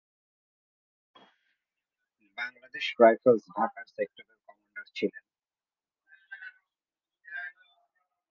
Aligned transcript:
Bangladesh 2.37 2.85
rifles 2.99 3.43
ঢাকার 3.57 3.85
সেক্টরের 3.95 4.37
commander 4.45 4.85
ছিলেন। 4.95 5.23